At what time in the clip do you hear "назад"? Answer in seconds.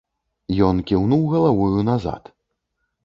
1.93-2.23